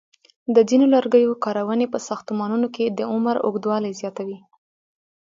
د 0.55 0.57
ځینو 0.69 0.85
لرګیو 0.95 1.39
کارونې 1.45 1.85
په 1.93 1.99
ساختمانونو 2.07 2.67
کې 2.75 2.85
د 2.97 2.99
عمر 3.13 3.35
اوږدوالی 3.45 3.91
زیاتوي. 3.99 4.37